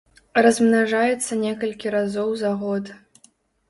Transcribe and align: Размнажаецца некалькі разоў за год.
Размнажаецца 0.47 1.39
некалькі 1.45 1.87
разоў 1.99 2.35
за 2.43 2.55
год. 2.67 2.95